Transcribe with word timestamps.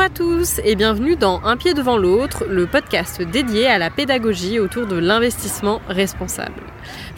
Bonjour 0.00 0.12
à 0.12 0.16
tous 0.16 0.60
et 0.64 0.76
bienvenue 0.76 1.14
dans 1.14 1.42
Un 1.44 1.58
pied 1.58 1.74
devant 1.74 1.98
l'autre, 1.98 2.46
le 2.48 2.66
podcast 2.66 3.20
dédié 3.20 3.66
à 3.66 3.76
la 3.76 3.90
pédagogie 3.90 4.58
autour 4.58 4.86
de 4.86 4.96
l'investissement 4.96 5.82
responsable. 5.88 6.62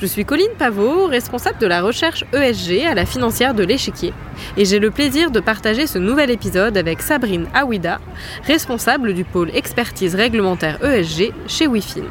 Je 0.01 0.07
suis 0.07 0.25
Colline 0.25 0.51
Pavot, 0.59 1.07
responsable 1.07 1.61
de 1.61 1.69
la 1.69 1.81
recherche 1.81 2.25
ESG 2.33 2.85
à 2.85 2.95
la 2.95 3.07
financière 3.07 3.55
de 3.55 3.63
l'échiquier, 3.63 4.13
et 4.57 4.65
j'ai 4.65 4.81
le 4.81 4.91
plaisir 4.91 5.31
de 5.31 5.39
partager 5.39 5.87
ce 5.87 5.99
nouvel 5.99 6.33
épisode 6.33 6.77
avec 6.77 7.03
Sabrine 7.03 7.47
Awida, 7.55 8.01
responsable 8.49 9.15
du 9.15 9.23
pôle 9.23 9.55
expertise 9.55 10.17
réglementaire 10.17 10.85
ESG 10.85 11.33
chez 11.47 11.69
Wifin. 11.69 12.03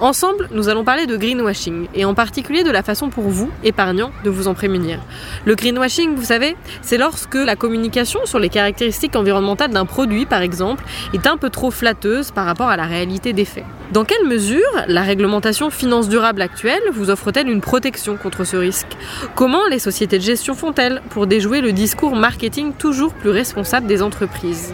Ensemble, 0.00 0.48
nous 0.52 0.68
allons 0.68 0.84
parler 0.84 1.06
de 1.06 1.16
greenwashing, 1.16 1.88
et 1.94 2.04
en 2.04 2.14
particulier 2.14 2.64
de 2.64 2.70
la 2.70 2.82
façon 2.82 3.08
pour 3.08 3.24
vous, 3.24 3.50
épargnants, 3.64 4.12
de 4.24 4.30
vous 4.30 4.48
en 4.48 4.54
prémunir. 4.54 4.98
Le 5.44 5.54
greenwashing, 5.54 6.14
vous 6.14 6.24
savez, 6.24 6.56
c'est 6.82 6.98
lorsque 6.98 7.34
la 7.34 7.56
communication 7.56 8.20
sur 8.24 8.38
les 8.38 8.48
caractéristiques 8.48 9.16
environnementales 9.16 9.70
d'un 9.70 9.86
produit, 9.86 10.26
par 10.26 10.42
exemple, 10.42 10.84
est 11.14 11.26
un 11.26 11.36
peu 11.36 11.50
trop 11.50 11.70
flatteuse 11.70 12.30
par 12.30 12.46
rapport 12.46 12.68
à 12.68 12.76
la 12.76 12.84
réalité 12.84 13.32
des 13.32 13.44
faits. 13.44 13.64
Dans 13.92 14.04
quelle 14.04 14.26
mesure 14.26 14.62
la 14.88 15.02
réglementation 15.02 15.68
finance 15.68 16.08
durable 16.08 16.40
actuelle 16.40 16.80
vous 16.94 17.10
offre-t-elle 17.10 17.50
une 17.50 17.60
protection 17.60 18.16
contre 18.16 18.44
ce 18.44 18.56
risque? 18.56 18.86
Comment 19.34 19.66
les 19.66 19.78
sociétés 19.78 20.18
de 20.18 20.22
gestion 20.22 20.54
font-elles 20.54 21.02
pour 21.10 21.26
déjouer 21.26 21.60
le 21.60 21.72
discours 21.72 22.16
marketing 22.16 22.72
toujours 22.72 23.12
plus 23.12 23.28
responsable 23.28 23.86
des 23.86 24.00
entreprises? 24.00 24.72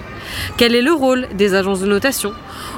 Quel 0.57 0.77
est 0.77 0.83
le 0.83 0.93
rôle 0.93 1.27
des 1.35 1.55
agences 1.55 1.80
de 1.80 1.87
notation? 1.87 2.33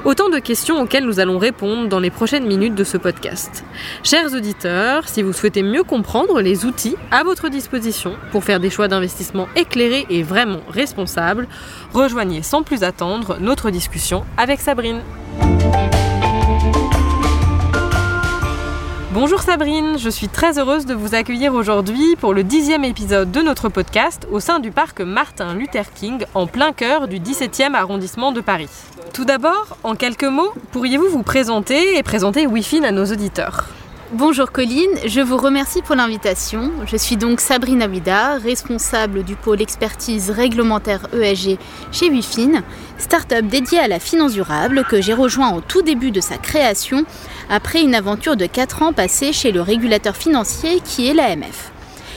Autant 0.05 0.29
de 0.29 0.39
questions 0.39 0.80
auxquelles 0.80 1.05
nous 1.05 1.21
allons 1.21 1.39
répondre 1.39 1.89
dans 1.89 2.01
les 2.01 2.11
prochaines 2.11 2.47
minutes 2.47 2.75
de 2.75 2.85
ce 2.85 2.97
podcast. 2.97 3.65
Chers 4.03 4.35
auditeurs, 4.35 5.09
si 5.09 5.23
vous 5.23 5.33
souhaitez 5.33 5.63
mieux 5.63 5.83
comprendre 5.83 6.41
les 6.41 6.65
outils 6.65 6.97
à 7.10 7.23
votre 7.23 7.49
disposition 7.49 8.15
pour 8.32 8.45
faire 8.45 8.60
des 8.60 8.71
choix 8.71 8.88
d'investissement 8.88 9.49
éclairés 9.57 10.07
et 10.09 10.23
vraiment 10.23 10.60
responsables, 10.69 11.49
rejoignez 11.93 12.43
sans 12.43 12.63
plus 12.63 12.82
attendre 12.82 13.37
notre 13.41 13.71
discussion 13.71 14.24
avec 14.37 14.60
Sabrine. 14.60 15.01
Bonjour 19.13 19.43
Sabrine, 19.43 19.99
je 19.99 20.09
suis 20.09 20.29
très 20.29 20.60
heureuse 20.60 20.87
de 20.87 20.95
vous 20.95 21.16
accueillir 21.16 21.52
aujourd'hui 21.52 22.15
pour 22.21 22.32
le 22.32 22.45
dixième 22.45 22.85
épisode 22.85 23.32
de 23.32 23.41
notre 23.41 23.69
podcast 23.69 24.29
au 24.30 24.38
sein 24.38 24.60
du 24.60 24.71
parc 24.71 25.01
Martin 25.01 25.54
Luther 25.54 25.93
King 25.93 26.25
en 26.35 26.47
plein 26.47 26.73
cœur 26.73 27.09
du 27.09 27.19
17e 27.19 27.75
arrondissement 27.75 28.30
de 28.30 28.41
Paris. 28.41 28.71
Tout 29.13 29.25
d'abord, 29.25 29.77
en 29.83 29.97
quelques 29.97 30.23
mots, 30.23 30.53
pourriez-vous 30.71 31.09
vous 31.09 31.25
présenter 31.25 31.97
et 31.97 32.03
présenter 32.05 32.47
WIFIN 32.47 32.85
à 32.85 32.93
nos 32.93 33.07
auditeurs? 33.07 33.66
Bonjour 34.13 34.53
Colline, 34.53 34.91
je 35.05 35.21
vous 35.21 35.37
remercie 35.37 35.83
pour 35.83 35.97
l'invitation. 35.97 36.71
Je 36.87 36.97
suis 36.97 37.16
donc 37.16 37.41
Sabrina 37.41 37.88
Wida, 37.88 38.38
responsable 38.38 39.25
du 39.25 39.35
pôle 39.35 39.63
expertise 39.63 40.31
réglementaire 40.31 41.09
ESG 41.13 41.59
chez 41.91 42.09
Wifin, 42.09 42.63
start-up 42.99 43.47
dédiée 43.47 43.81
à 43.81 43.88
la 43.88 43.99
finance 43.99 44.33
durable 44.33 44.85
que 44.88 45.01
j'ai 45.01 45.15
rejoint 45.15 45.55
au 45.55 45.61
tout 45.61 45.83
début 45.83 46.13
de 46.13 46.21
sa 46.21 46.38
création 46.38 47.05
après 47.49 47.83
une 47.83 47.97
aventure 47.97 48.37
de 48.37 48.47
4 48.47 48.83
ans 48.83 48.93
passée 48.93 49.33
chez 49.33 49.51
le 49.51 49.61
régulateur 49.61 50.16
financier 50.16 50.81
qui 50.85 51.09
est 51.09 51.15
l'AMF. 51.15 51.73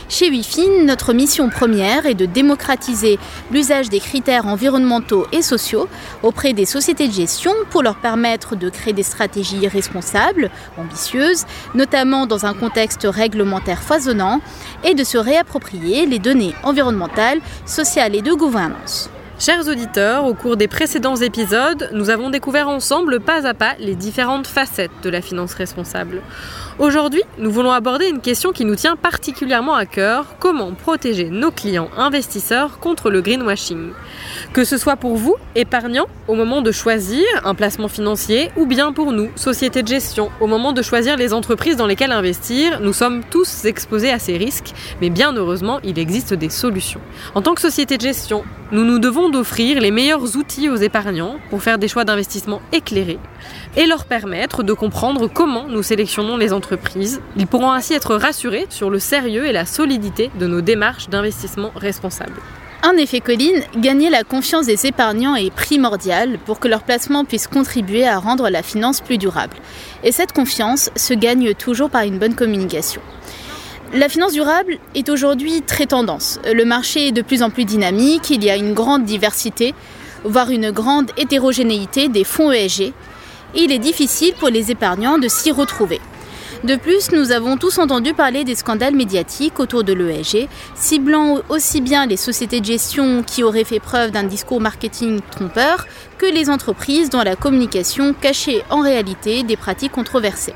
Chez 0.10 0.30
Wifin, 0.30 0.84
notre 0.84 1.14
mission 1.14 1.50
première 1.50 2.06
est 2.06 2.14
de 2.14 2.26
démocratiser 2.26 3.18
l'usage 3.52 3.90
des 3.90 4.00
critères 4.00 4.46
environnementaux 4.46 5.26
et 5.32 5.42
sociaux 5.42 5.88
auprès 6.22 6.54
des 6.54 6.66
sociétés 6.66 7.08
de 7.08 7.14
gestion 7.14 7.54
pour 7.72 7.84
leur 7.84 7.96
permettre 7.96 8.56
de 8.56 8.70
créer 8.70 8.94
des 8.94 9.04
stratégies 9.04 9.68
responsables, 9.68 10.52
ambitieuses, 10.78 11.46
notamment 11.74 12.28
dans 12.28 12.46
un 12.46 12.54
contexte 12.54 13.08
réglementaire 13.10 13.82
foisonnant, 13.82 14.42
et 14.84 14.94
de 14.94 15.04
se 15.04 15.18
réapproprier 15.18 16.06
les 16.06 16.20
données 16.20 16.54
environnementales, 16.64 17.40
sociales 17.66 18.16
et 18.16 18.22
de 18.22 18.34
gouvernance. 18.34 19.10
Chers 19.40 19.68
auditeurs, 19.68 20.26
au 20.26 20.36
cours 20.36 20.58
des 20.58 20.68
précédents 20.68 21.16
épisodes, 21.16 21.90
nous 21.92 22.10
avons 22.10 22.30
découvert 22.30 22.70
ensemble 22.70 23.20
pas 23.20 23.48
à 23.48 23.54
pas 23.54 23.74
les 23.80 23.96
différentes 23.96 24.48
facettes 24.48 24.92
de 25.02 25.10
la 25.10 25.22
finance 25.22 25.56
responsable. 25.56 26.22
Aujourd'hui, 26.80 27.22
nous 27.38 27.52
voulons 27.52 27.72
aborder 27.72 28.08
une 28.08 28.20
question 28.20 28.52
qui 28.52 28.66
nous 28.66 28.76
tient 28.76 28.96
particulièrement 28.96 29.76
à 29.76 29.86
cœur, 29.86 30.26
comment 30.40 30.72
protéger 30.72 31.30
nos 31.30 31.52
clients 31.52 31.90
investisseurs 31.96 32.80
contre 32.80 33.12
le 33.12 33.22
greenwashing? 33.22 33.92
Que 34.54 34.64
ce 34.64 34.78
soit 34.78 34.96
pour 34.96 35.16
vous, 35.16 35.36
épargnants, 35.54 36.08
au 36.28 36.34
moment 36.34 36.64
de 36.64 36.72
choisir 36.72 37.24
un 37.44 37.54
placement 37.54 37.88
financier, 37.88 38.50
ou 38.58 38.66
bien 38.66 38.92
pour 38.92 39.12
nous, 39.12 39.30
sociétés 39.36 39.84
de 39.84 39.88
gestion, 39.88 40.32
au 40.42 40.48
moment 40.48 40.74
de 40.74 40.82
choisir 40.82 41.16
les 41.16 41.32
entreprises 41.32 41.76
dans 41.76 41.86
lesquelles 41.86 42.12
investir, 42.12 42.80
nous 42.82 42.94
sommes 42.94 43.22
tous 43.30 43.66
exposés 43.66 44.10
à 44.10 44.18
ces 44.18 44.36
risques, 44.38 44.74
mais 45.00 45.12
bien 45.12 45.32
heureusement, 45.36 45.80
il 45.84 46.00
existe 46.00 46.34
des 46.34 46.50
solutions. 46.50 47.02
En 47.36 47.44
tant 47.44 47.54
que 47.54 47.62
société 47.62 47.98
de 47.98 48.02
gestion, 48.02 48.44
nous 48.72 48.84
nous 48.84 48.98
devons 48.98 49.30
d'offrir 49.30 49.80
les 49.80 49.92
meilleurs 49.92 50.36
outils 50.36 50.70
aux 50.70 50.78
épargnants 50.78 51.36
pour 51.52 51.62
faire 51.62 51.78
des 51.78 51.88
choix 51.88 52.06
d'investissement 52.06 52.62
éclairés 52.72 53.20
et 53.78 53.86
leur 53.86 54.06
permettre 54.06 54.64
de 54.64 54.74
comprendre 54.74 55.28
comment 55.28 55.68
nous 55.68 55.84
sélectionnons 55.84 56.38
les 56.38 56.52
entreprises. 56.52 56.63
Ils 57.36 57.48
pourront 57.48 57.72
ainsi 57.72 57.94
être 57.94 58.16
rassurés 58.16 58.66
sur 58.70 58.90
le 58.90 59.00
sérieux 59.00 59.46
et 59.46 59.52
la 59.52 59.66
solidité 59.66 60.32
de 60.40 60.48
nos 60.48 60.62
démarches 60.62 61.10
d'investissement 61.10 61.72
responsables. 61.76 62.40
En 62.86 62.98
effet, 62.98 63.22
Colline, 63.22 63.64
gagner 63.78 64.10
la 64.10 64.24
confiance 64.24 64.66
des 64.66 64.86
épargnants 64.86 65.36
est 65.36 65.54
primordial 65.54 66.38
pour 66.46 66.60
que 66.60 66.68
leur 66.68 66.84
placement 66.84 67.24
puisse 67.24 67.48
contribuer 67.48 68.06
à 68.06 68.20
rendre 68.20 68.50
la 68.50 68.62
finance 68.62 69.00
plus 69.00 69.18
durable. 69.18 69.56
Et 70.04 70.12
cette 70.12 70.34
confiance 70.34 70.90
se 70.98 71.14
gagne 71.14 71.54
toujours 71.54 71.90
par 71.90 72.02
une 72.02 72.20
bonne 72.20 72.36
communication. 72.36 73.02
La 73.94 74.10
finance 74.10 74.34
durable 74.34 74.80
est 74.96 75.08
aujourd'hui 75.10 75.62
très 75.62 75.86
tendance. 75.86 76.40
Le 76.52 76.66
marché 76.66 77.08
est 77.08 77.12
de 77.14 77.22
plus 77.22 77.42
en 77.42 77.52
plus 77.52 77.64
dynamique, 77.64 78.30
il 78.32 78.44
y 78.44 78.50
a 78.50 78.58
une 78.58 78.74
grande 78.74 79.06
diversité, 79.06 79.74
voire 80.26 80.50
une 80.50 80.72
grande 80.72 81.12
hétérogénéité 81.16 82.10
des 82.10 82.24
fonds 82.26 82.52
ESG, 82.52 82.92
il 83.56 83.72
est 83.72 83.80
difficile 83.80 84.34
pour 84.40 84.50
les 84.50 84.72
épargnants 84.72 85.20
de 85.20 85.28
s'y 85.28 85.52
retrouver. 85.52 86.02
De 86.64 86.78
plus, 86.78 87.12
nous 87.12 87.34
avons 87.34 87.58
tous 87.58 87.78
entendu 87.78 88.14
parler 88.14 88.46
des 88.46 88.56
scandales 88.56 88.96
médiatiques 88.96 89.60
autour 89.60 89.84
de 89.84 89.92
l'ESG, 89.92 90.48
ciblant 90.76 91.40
aussi 91.50 91.82
bien 91.82 92.06
les 92.06 92.16
sociétés 92.16 92.62
de 92.62 92.66
gestion 92.66 93.22
qui 93.22 93.44
auraient 93.44 93.66
fait 93.66 93.82
preuve 93.82 94.12
d'un 94.12 94.24
discours 94.24 94.62
marketing 94.62 95.20
trompeur 95.30 95.86
que 96.18 96.26
les 96.26 96.50
entreprises 96.50 97.10
dont 97.10 97.22
la 97.22 97.36
communication 97.36 98.14
cachait 98.14 98.64
en 98.70 98.80
réalité 98.80 99.44
des 99.44 99.58
pratiques 99.58 99.92
controversées. 99.92 100.54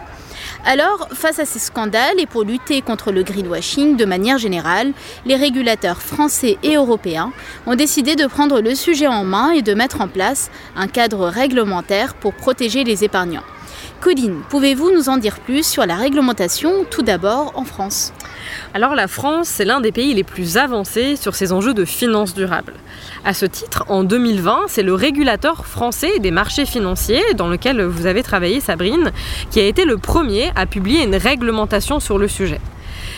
Alors, 0.65 1.09
face 1.11 1.39
à 1.39 1.45
ces 1.45 1.59
scandales 1.59 2.19
et 2.19 2.25
pour 2.25 2.45
lutter 2.45 2.81
contre 2.81 3.11
le 3.11 3.23
greenwashing 3.23 3.97
de 3.97 4.05
manière 4.05 4.37
générale, 4.37 4.93
les 5.25 5.35
régulateurs 5.35 6.01
français 6.01 6.57
et 6.63 6.75
européens 6.75 7.33
ont 7.65 7.75
décidé 7.75 8.15
de 8.15 8.27
prendre 8.27 8.61
le 8.61 8.75
sujet 8.75 9.07
en 9.07 9.25
main 9.25 9.51
et 9.51 9.61
de 9.61 9.73
mettre 9.73 9.99
en 9.99 10.07
place 10.07 10.51
un 10.77 10.87
cadre 10.87 11.27
réglementaire 11.27 12.13
pour 12.13 12.33
protéger 12.33 12.85
les 12.85 13.03
épargnants. 13.03 13.43
Colline, 13.99 14.41
pouvez-vous 14.49 14.91
nous 14.91 15.09
en 15.09 15.17
dire 15.17 15.39
plus 15.39 15.65
sur 15.65 15.85
la 15.85 15.95
réglementation, 15.95 16.85
tout 16.89 17.01
d'abord 17.01 17.53
en 17.55 17.63
France? 17.63 18.13
Alors 18.75 18.93
la 18.93 19.07
France, 19.07 19.47
c'est 19.47 19.65
l'un 19.65 19.81
des 19.81 19.91
pays 19.91 20.13
les 20.13 20.23
plus 20.23 20.57
avancés 20.57 21.15
sur 21.15 21.33
ces 21.33 21.51
enjeux 21.51 21.73
de 21.73 21.83
finances 21.83 22.35
durables. 22.35 22.75
À 23.25 23.33
ce 23.33 23.47
titre, 23.47 23.85
en 23.89 24.03
2020, 24.03 24.65
c'est 24.67 24.83
le 24.83 24.93
régulateur 24.93 25.65
français 25.65 26.19
des 26.19 26.29
marchés 26.29 26.67
financiers, 26.67 27.23
dans 27.35 27.47
lequel 27.47 27.81
vous 27.81 28.05
avez 28.05 28.21
travaillé 28.21 28.59
Sabrine, 28.59 29.11
qui 29.49 29.59
a 29.59 29.65
été 29.65 29.83
le 29.83 29.97
premier 29.97 30.51
à 30.55 30.67
publier 30.67 31.03
une 31.03 31.15
réglementation 31.15 31.99
sur 31.99 32.19
le 32.19 32.27
sujet. 32.27 32.61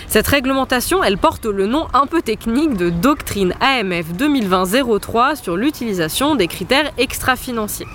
Cette 0.07 0.27
réglementation, 0.27 1.03
elle 1.03 1.17
porte 1.17 1.45
le 1.45 1.67
nom 1.67 1.87
un 1.93 2.05
peu 2.05 2.21
technique 2.21 2.77
de 2.77 2.89
Doctrine 2.89 3.53
AMF 3.59 4.13
2020-03 4.17 5.35
sur 5.41 5.57
l'utilisation 5.57 6.35
des 6.35 6.47
critères 6.47 6.91
extra-financiers. 6.97 7.87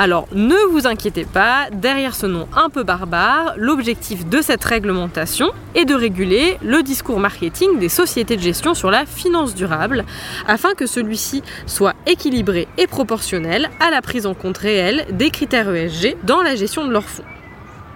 Alors 0.00 0.28
ne 0.32 0.54
vous 0.70 0.86
inquiétez 0.86 1.24
pas, 1.24 1.66
derrière 1.72 2.14
ce 2.14 2.26
nom 2.26 2.46
un 2.54 2.70
peu 2.70 2.84
barbare, 2.84 3.54
l'objectif 3.56 4.24
de 4.26 4.40
cette 4.40 4.62
réglementation 4.62 5.50
est 5.74 5.86
de 5.86 5.94
réguler 5.94 6.56
le 6.62 6.84
discours 6.84 7.18
marketing 7.18 7.80
des 7.80 7.88
sociétés 7.88 8.36
de 8.36 8.40
gestion 8.40 8.74
sur 8.74 8.92
la 8.92 9.06
finance 9.06 9.56
durable, 9.56 10.04
afin 10.46 10.74
que 10.74 10.86
celui-ci 10.86 11.42
soit 11.66 11.94
équilibré 12.06 12.68
et 12.78 12.86
proportionnel 12.86 13.70
à 13.80 13.90
la 13.90 14.00
prise 14.00 14.24
en 14.24 14.34
compte 14.34 14.58
réelle 14.58 15.04
des 15.10 15.30
critères 15.30 15.74
ESG 15.74 16.16
dans 16.22 16.42
la 16.42 16.54
gestion 16.54 16.86
de 16.86 16.92
leurs 16.92 17.08
fonds. 17.08 17.24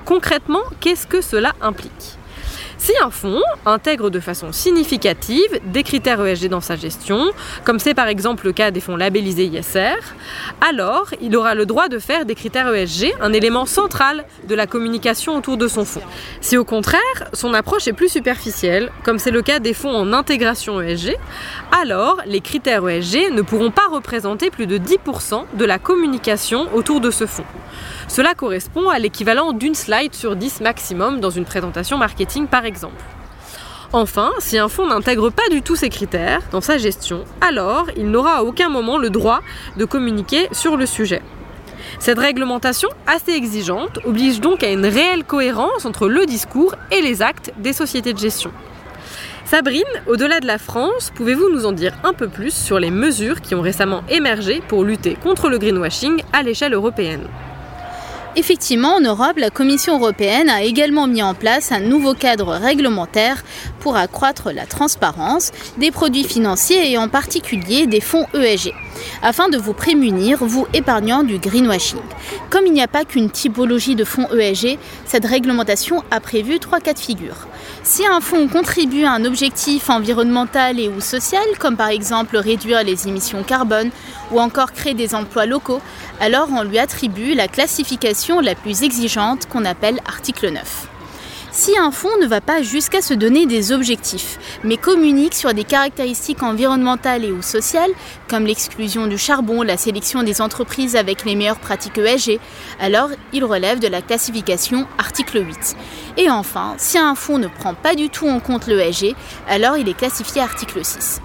Concrètement, 0.04 0.62
qu'est-ce 0.80 1.06
que 1.06 1.20
cela 1.20 1.52
implique? 1.60 2.18
Si 2.78 2.92
un 3.02 3.10
fonds 3.10 3.42
intègre 3.66 4.10
de 4.10 4.20
façon 4.20 4.52
significative 4.52 5.60
des 5.66 5.82
critères 5.82 6.24
ESG 6.24 6.48
dans 6.48 6.60
sa 6.60 6.76
gestion, 6.76 7.30
comme 7.64 7.78
c'est 7.78 7.94
par 7.94 8.08
exemple 8.08 8.46
le 8.46 8.52
cas 8.52 8.70
des 8.70 8.80
fonds 8.80 8.96
labellisés 8.96 9.46
ISR, 9.46 9.98
alors 10.60 11.10
il 11.20 11.36
aura 11.36 11.54
le 11.54 11.66
droit 11.66 11.88
de 11.88 11.98
faire 11.98 12.24
des 12.24 12.34
critères 12.34 12.72
ESG 12.72 13.12
un 13.20 13.32
élément 13.32 13.66
central 13.66 14.24
de 14.48 14.54
la 14.54 14.66
communication 14.66 15.36
autour 15.36 15.56
de 15.56 15.68
son 15.68 15.84
fonds. 15.84 16.02
Si 16.40 16.56
au 16.56 16.64
contraire, 16.64 17.00
son 17.32 17.54
approche 17.54 17.88
est 17.88 17.92
plus 17.92 18.08
superficielle, 18.08 18.90
comme 19.04 19.18
c'est 19.18 19.30
le 19.30 19.42
cas 19.42 19.58
des 19.58 19.74
fonds 19.74 19.94
en 19.94 20.12
intégration 20.12 20.80
ESG, 20.80 21.16
alors 21.70 22.20
les 22.26 22.40
critères 22.40 22.88
ESG 22.88 23.32
ne 23.32 23.42
pourront 23.42 23.70
pas 23.70 23.88
représenter 23.90 24.50
plus 24.50 24.66
de 24.66 24.78
10% 24.78 25.44
de 25.54 25.64
la 25.64 25.78
communication 25.78 26.68
autour 26.74 27.00
de 27.00 27.10
ce 27.10 27.26
fonds. 27.26 27.44
Cela 28.12 28.34
correspond 28.34 28.90
à 28.90 28.98
l'équivalent 28.98 29.54
d'une 29.54 29.74
slide 29.74 30.14
sur 30.14 30.36
10 30.36 30.60
maximum 30.60 31.20
dans 31.20 31.30
une 31.30 31.46
présentation 31.46 31.96
marketing 31.96 32.46
par 32.46 32.66
exemple. 32.66 33.02
Enfin, 33.94 34.32
si 34.38 34.58
un 34.58 34.68
fonds 34.68 34.86
n'intègre 34.86 35.30
pas 35.30 35.48
du 35.50 35.62
tout 35.62 35.76
ces 35.76 35.88
critères 35.88 36.42
dans 36.50 36.60
sa 36.60 36.76
gestion, 36.76 37.24
alors 37.40 37.86
il 37.96 38.10
n'aura 38.10 38.32
à 38.32 38.42
aucun 38.42 38.68
moment 38.68 38.98
le 38.98 39.08
droit 39.08 39.40
de 39.78 39.86
communiquer 39.86 40.46
sur 40.52 40.76
le 40.76 40.84
sujet. 40.84 41.22
Cette 42.00 42.18
réglementation 42.18 42.90
assez 43.06 43.32
exigeante 43.32 43.98
oblige 44.04 44.42
donc 44.42 44.62
à 44.62 44.70
une 44.70 44.84
réelle 44.84 45.24
cohérence 45.24 45.86
entre 45.86 46.06
le 46.06 46.26
discours 46.26 46.74
et 46.90 47.00
les 47.00 47.22
actes 47.22 47.50
des 47.56 47.72
sociétés 47.72 48.12
de 48.12 48.18
gestion. 48.18 48.52
Sabrine, 49.46 49.84
au-delà 50.06 50.40
de 50.40 50.46
la 50.46 50.58
France, 50.58 51.10
pouvez-vous 51.14 51.48
nous 51.48 51.64
en 51.64 51.72
dire 51.72 51.94
un 52.04 52.12
peu 52.12 52.28
plus 52.28 52.52
sur 52.52 52.78
les 52.78 52.90
mesures 52.90 53.40
qui 53.40 53.54
ont 53.54 53.62
récemment 53.62 54.04
émergé 54.10 54.60
pour 54.68 54.84
lutter 54.84 55.14
contre 55.14 55.48
le 55.48 55.56
greenwashing 55.56 56.22
à 56.34 56.42
l'échelle 56.42 56.74
européenne? 56.74 57.26
Effectivement, 58.34 58.94
en 58.94 59.00
Europe, 59.00 59.36
la 59.36 59.50
Commission 59.50 59.98
européenne 59.98 60.48
a 60.48 60.62
également 60.62 61.06
mis 61.06 61.22
en 61.22 61.34
place 61.34 61.70
un 61.70 61.80
nouveau 61.80 62.14
cadre 62.14 62.54
réglementaire 62.54 63.44
pour 63.78 63.96
accroître 63.96 64.52
la 64.52 64.64
transparence 64.64 65.50
des 65.76 65.90
produits 65.90 66.24
financiers 66.24 66.90
et 66.90 66.96
en 66.96 67.08
particulier 67.08 67.86
des 67.86 68.00
fonds 68.00 68.26
ESG, 68.32 68.72
afin 69.22 69.50
de 69.50 69.58
vous 69.58 69.74
prémunir, 69.74 70.38
vous 70.40 70.66
épargnant 70.72 71.24
du 71.24 71.38
greenwashing. 71.38 72.00
Comme 72.48 72.64
il 72.64 72.72
n'y 72.72 72.80
a 72.80 72.88
pas 72.88 73.04
qu'une 73.04 73.28
typologie 73.28 73.96
de 73.96 74.04
fonds 74.04 74.28
ESG, 74.32 74.78
cette 75.04 75.26
réglementation 75.26 76.02
a 76.10 76.20
prévu 76.20 76.58
trois 76.58 76.80
cas 76.80 76.94
de 76.94 76.98
figure. 76.98 77.48
Si 77.82 78.06
un 78.06 78.20
fonds 78.20 78.48
contribue 78.48 79.04
à 79.04 79.12
un 79.12 79.26
objectif 79.26 79.90
environnemental 79.90 80.80
et 80.80 80.88
ou 80.88 81.00
social, 81.00 81.44
comme 81.58 81.76
par 81.76 81.88
exemple 81.88 82.38
réduire 82.38 82.82
les 82.82 83.08
émissions 83.08 83.42
carbone 83.42 83.90
ou 84.30 84.40
encore 84.40 84.72
créer 84.72 84.94
des 84.94 85.14
emplois 85.14 85.44
locaux, 85.46 85.80
alors 86.20 86.48
on 86.56 86.62
lui 86.62 86.78
attribue 86.78 87.34
la 87.34 87.48
classification 87.48 88.21
la 88.30 88.54
plus 88.54 88.82
exigeante 88.84 89.48
qu'on 89.48 89.64
appelle 89.64 90.00
article 90.06 90.52
9. 90.52 90.88
Si 91.50 91.76
un 91.76 91.90
fonds 91.90 92.16
ne 92.20 92.26
va 92.26 92.40
pas 92.40 92.62
jusqu'à 92.62 93.02
se 93.02 93.12
donner 93.12 93.44
des 93.44 93.72
objectifs, 93.72 94.38
mais 94.64 94.78
communique 94.78 95.34
sur 95.34 95.52
des 95.52 95.64
caractéristiques 95.64 96.42
environnementales 96.42 97.24
et 97.24 97.32
ou 97.32 97.42
sociales, 97.42 97.90
comme 98.28 98.46
l'exclusion 98.46 99.06
du 99.06 99.18
charbon, 99.18 99.62
la 99.62 99.76
sélection 99.76 100.22
des 100.22 100.40
entreprises 100.40 100.96
avec 100.96 101.24
les 101.26 101.34
meilleures 101.34 101.58
pratiques 101.58 101.98
ESG, 101.98 102.38
alors 102.80 103.10
il 103.34 103.44
relève 103.44 103.80
de 103.80 103.88
la 103.88 104.00
classification 104.00 104.86
article 104.96 105.44
8. 105.44 105.76
Et 106.16 106.30
enfin, 106.30 106.74
si 106.78 106.96
un 106.96 107.14
fonds 107.14 107.38
ne 107.38 107.48
prend 107.48 107.74
pas 107.74 107.94
du 107.94 108.08
tout 108.08 108.28
en 108.28 108.40
compte 108.40 108.66
l'ESG, 108.66 109.14
alors 109.46 109.76
il 109.76 109.88
est 109.88 109.96
classifié 109.96 110.40
article 110.40 110.82
6. 110.84 111.20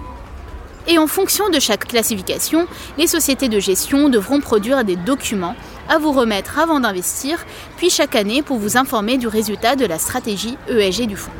Et 0.88 0.98
en 0.98 1.06
fonction 1.06 1.50
de 1.50 1.60
chaque 1.60 1.86
classification, 1.86 2.66
les 2.96 3.06
sociétés 3.06 3.50
de 3.50 3.60
gestion 3.60 4.08
devront 4.08 4.40
produire 4.40 4.84
des 4.84 4.96
documents 4.96 5.54
à 5.88 5.98
vous 5.98 6.12
remettre 6.12 6.58
avant 6.58 6.80
d'investir, 6.80 7.44
puis 7.76 7.90
chaque 7.90 8.14
année 8.14 8.42
pour 8.42 8.58
vous 8.58 8.76
informer 8.76 9.18
du 9.18 9.26
résultat 9.26 9.76
de 9.76 9.86
la 9.86 9.98
stratégie 9.98 10.56
ESG 10.68 11.06
du 11.06 11.16
fonds. 11.16 11.32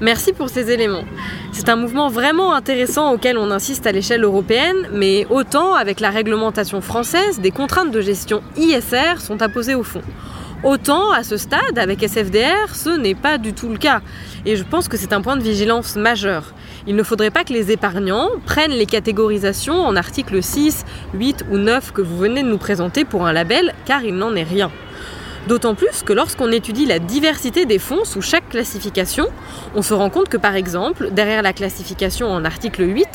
Merci 0.00 0.32
pour 0.32 0.48
ces 0.48 0.70
éléments. 0.70 1.04
C'est 1.52 1.68
un 1.68 1.74
mouvement 1.74 2.08
vraiment 2.08 2.54
intéressant 2.54 3.12
auquel 3.12 3.36
on 3.36 3.50
insiste 3.50 3.84
à 3.86 3.92
l'échelle 3.92 4.22
européenne, 4.22 4.88
mais 4.92 5.26
autant 5.28 5.74
avec 5.74 5.98
la 5.98 6.10
réglementation 6.10 6.80
française, 6.80 7.40
des 7.40 7.50
contraintes 7.50 7.90
de 7.90 8.00
gestion 8.00 8.42
ISR 8.56 9.20
sont 9.20 9.42
imposées 9.42 9.74
au 9.74 9.82
fond. 9.82 10.02
Autant 10.64 11.12
à 11.12 11.22
ce 11.22 11.36
stade, 11.36 11.78
avec 11.78 12.02
SFDR, 12.02 12.74
ce 12.74 12.90
n'est 12.90 13.14
pas 13.14 13.38
du 13.38 13.52
tout 13.52 13.68
le 13.68 13.78
cas. 13.78 14.00
Et 14.44 14.56
je 14.56 14.64
pense 14.64 14.88
que 14.88 14.96
c'est 14.96 15.12
un 15.12 15.20
point 15.20 15.36
de 15.36 15.42
vigilance 15.42 15.94
majeur. 15.94 16.52
Il 16.88 16.96
ne 16.96 17.04
faudrait 17.04 17.30
pas 17.30 17.44
que 17.44 17.52
les 17.52 17.70
épargnants 17.70 18.28
prennent 18.44 18.72
les 18.72 18.86
catégorisations 18.86 19.80
en 19.80 19.94
articles 19.94 20.42
6, 20.42 20.84
8 21.14 21.44
ou 21.52 21.58
9 21.58 21.92
que 21.92 22.02
vous 22.02 22.18
venez 22.18 22.42
de 22.42 22.48
nous 22.48 22.58
présenter 22.58 23.04
pour 23.04 23.24
un 23.24 23.32
label, 23.32 23.72
car 23.84 24.02
il 24.02 24.16
n'en 24.16 24.34
est 24.34 24.42
rien. 24.42 24.72
D'autant 25.48 25.74
plus 25.74 26.02
que 26.02 26.12
lorsqu'on 26.12 26.52
étudie 26.52 26.84
la 26.84 26.98
diversité 26.98 27.64
des 27.64 27.78
fonds 27.78 28.04
sous 28.04 28.20
chaque 28.20 28.50
classification, 28.50 29.28
on 29.74 29.80
se 29.80 29.94
rend 29.94 30.10
compte 30.10 30.28
que 30.28 30.36
par 30.36 30.54
exemple, 30.54 31.08
derrière 31.10 31.40
la 31.40 31.54
classification 31.54 32.28
en 32.28 32.44
article 32.44 32.82
8, 32.82 33.06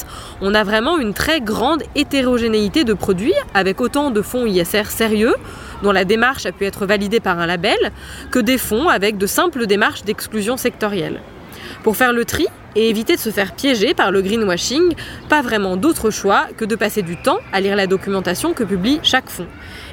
on 0.42 0.56
a 0.56 0.64
vraiment 0.64 0.98
une 0.98 1.14
très 1.14 1.42
grande 1.42 1.84
hétérogénéité 1.94 2.86
de 2.86 2.96
produits, 2.96 3.36
avec 3.54 3.80
autant 3.82 4.10
de 4.10 4.24
fonds 4.24 4.48
ISR 4.48 4.86
sérieux, 4.86 5.36
dont 5.84 5.92
la 5.92 6.06
démarche 6.06 6.48
a 6.48 6.52
pu 6.52 6.66
être 6.66 6.88
validée 6.88 7.20
par 7.20 7.38
un 7.38 7.46
label, 7.46 7.78
que 8.32 8.40
des 8.40 8.58
fonds 8.58 8.90
avec 8.90 9.20
de 9.20 9.28
simples 9.28 9.68
démarches 9.68 10.04
d'exclusion 10.04 10.58
sectorielle. 10.58 11.22
Pour 11.84 11.98
faire 11.98 12.14
le 12.14 12.26
tri 12.26 12.48
et 12.76 12.90
éviter 12.90 13.16
de 13.16 13.22
se 13.22 13.30
faire 13.30 13.54
piéger 13.54 13.94
par 13.94 14.12
le 14.12 14.22
greenwashing, 14.22 14.94
pas 15.30 15.42
vraiment 15.42 15.78
d'autre 15.78 16.10
choix 16.10 16.48
que 16.58 16.66
de 16.66 16.76
passer 16.76 17.02
du 17.02 17.18
temps 17.18 17.38
à 17.52 17.62
lire 17.62 17.76
la 17.76 17.88
documentation 17.88 18.54
que 18.54 18.64
publie 18.64 19.00
chaque 19.04 19.30
fonds. 19.30 19.48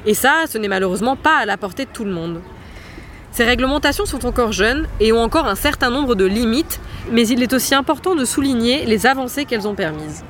Et 0.05 0.13
ça, 0.13 0.43
ce 0.49 0.57
n'est 0.57 0.67
malheureusement 0.67 1.15
pas 1.15 1.37
à 1.37 1.45
la 1.45 1.57
portée 1.57 1.85
de 1.85 1.91
tout 1.91 2.05
le 2.05 2.11
monde. 2.11 2.41
Ces 3.31 3.45
réglementations 3.45 4.05
sont 4.05 4.25
encore 4.25 4.51
jeunes 4.51 4.87
et 4.99 5.13
ont 5.13 5.23
encore 5.23 5.47
un 5.47 5.55
certain 5.55 5.89
nombre 5.89 6.15
de 6.15 6.25
limites, 6.25 6.81
mais 7.11 7.27
il 7.27 7.41
est 7.41 7.53
aussi 7.53 7.73
important 7.73 8.15
de 8.15 8.25
souligner 8.25 8.85
les 8.85 9.05
avancées 9.05 9.45
qu'elles 9.45 9.67
ont 9.67 9.75
permises. 9.75 10.23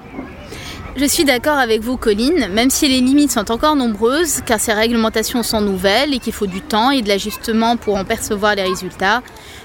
Je 0.98 1.06
suis 1.06 1.24
d'accord 1.24 1.58
avec 1.58 1.82
vous, 1.82 1.96
Colline, 1.96 2.50
même 2.52 2.70
si 2.70 2.90
les 2.90 3.00
limites 3.00 3.32
sont 3.32 3.50
encore 3.50 3.78
nombreuses, 3.78 4.42
car 4.46 4.60
ces 4.60 4.74
réglementations 4.74 5.42
sont 5.42 5.62
nouvelles 5.62 6.14
et 6.14 6.20
qu'il 6.20 6.34
faut 6.34 6.48
du 6.48 6.60
temps 6.60 6.92
et 6.92 7.02
de 7.02 7.08
l'ajustement 7.08 7.78
pour 7.78 7.96
en 7.96 8.04
percevoir 8.04 8.56
les 8.56 8.64
résultats, 8.64 9.24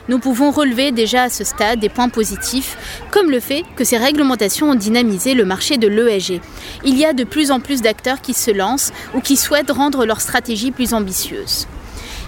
nous 0.09 0.21
pouvons 0.21 0.53
relever 0.53 0.93
déjà 0.93 1.25
à 1.25 1.29
ce 1.29 1.43
stade 1.43 1.81
des 1.81 1.89
points 1.89 2.11
positifs, 2.11 2.79
comme 3.11 3.29
le 3.29 3.41
fait 3.41 3.65
que 3.75 3.83
ces 3.83 3.97
réglementations 3.97 4.71
ont 4.71 4.77
dynamisé 4.77 5.35
le 5.35 5.45
marché 5.45 5.79
de 5.79 5.89
l'ESG. 5.89 6.41
Il 6.85 6.97
y 6.97 7.05
a 7.05 7.13
de 7.13 7.25
plus 7.25 7.51
en 7.51 7.59
plus 7.59 7.83
d'acteurs 7.83 8.21
qui 8.21 8.33
se 8.33 8.53
lancent 8.53 8.93
ou 9.13 9.21
qui 9.21 9.37
souhaitent 9.37 9.73
rendre 9.73 10.07
leur 10.07 10.21
stratégie 10.21 10.71
plus 10.71 10.95
ambitieuse. 10.95 11.67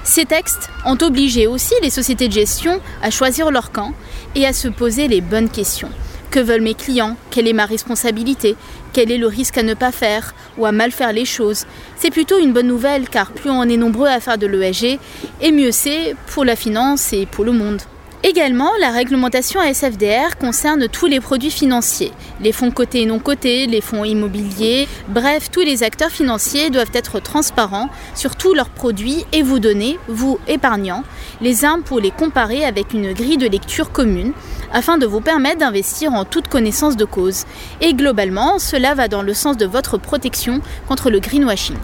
Ces 0.02 0.24
textes 0.24 0.70
ont 0.84 0.98
obligé 1.02 1.46
aussi 1.46 1.74
les 1.82 1.90
sociétés 1.90 2.26
de 2.26 2.32
gestion 2.32 2.80
à 3.00 3.10
choisir 3.10 3.52
leur 3.52 3.70
camp 3.70 3.92
et 4.34 4.44
à 4.44 4.52
se 4.52 4.66
poser 4.66 5.06
les 5.06 5.20
bonnes 5.20 5.50
questions. 5.50 5.90
Que 6.30 6.40
veulent 6.40 6.60
mes 6.60 6.74
clients? 6.74 7.16
Quelle 7.30 7.48
est 7.48 7.54
ma 7.54 7.64
responsabilité? 7.64 8.54
Quel 8.92 9.12
est 9.12 9.18
le 9.18 9.26
risque 9.26 9.58
à 9.58 9.62
ne 9.62 9.74
pas 9.74 9.92
faire 9.92 10.34
ou 10.56 10.66
à 10.66 10.72
mal 10.72 10.90
faire 10.90 11.12
les 11.12 11.24
choses? 11.24 11.66
C'est 11.96 12.10
plutôt 12.10 12.38
une 12.38 12.52
bonne 12.52 12.66
nouvelle 12.66 13.08
car 13.08 13.32
plus 13.32 13.50
on 13.50 13.62
est 13.64 13.76
nombreux 13.76 14.08
à 14.08 14.20
faire 14.20 14.38
de 14.38 14.46
l'ESG, 14.46 14.98
et 15.40 15.52
mieux 15.52 15.72
c'est 15.72 16.16
pour 16.28 16.44
la 16.44 16.56
finance 16.56 17.12
et 17.12 17.26
pour 17.26 17.44
le 17.44 17.52
monde. 17.52 17.82
Également, 18.24 18.70
la 18.80 18.90
réglementation 18.90 19.62
SFDR 19.62 20.36
concerne 20.40 20.88
tous 20.88 21.06
les 21.06 21.20
produits 21.20 21.52
financiers, 21.52 22.10
les 22.40 22.50
fonds 22.50 22.72
cotés 22.72 23.02
et 23.02 23.06
non 23.06 23.20
cotés, 23.20 23.68
les 23.68 23.80
fonds 23.80 24.02
immobiliers, 24.02 24.88
bref, 25.06 25.52
tous 25.52 25.60
les 25.60 25.84
acteurs 25.84 26.10
financiers 26.10 26.70
doivent 26.70 26.90
être 26.94 27.20
transparents 27.20 27.88
sur 28.16 28.34
tous 28.34 28.54
leurs 28.54 28.70
produits 28.70 29.24
et 29.32 29.42
vous 29.42 29.60
donner, 29.60 30.00
vous 30.08 30.40
épargnants, 30.48 31.04
les 31.40 31.64
armes 31.64 31.82
pour 31.82 32.00
les 32.00 32.10
comparer 32.10 32.64
avec 32.64 32.92
une 32.92 33.12
grille 33.12 33.38
de 33.38 33.46
lecture 33.46 33.92
commune 33.92 34.32
afin 34.72 34.98
de 34.98 35.06
vous 35.06 35.20
permettre 35.20 35.58
d'investir 35.58 36.12
en 36.12 36.24
toute 36.24 36.48
connaissance 36.48 36.96
de 36.96 37.04
cause. 37.04 37.44
Et 37.80 37.94
globalement, 37.94 38.58
cela 38.58 38.94
va 38.94 39.06
dans 39.06 39.22
le 39.22 39.32
sens 39.32 39.56
de 39.56 39.64
votre 39.64 39.96
protection 39.96 40.60
contre 40.88 41.10
le 41.10 41.20
greenwashing. 41.20 41.78